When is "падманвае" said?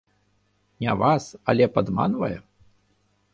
1.77-2.33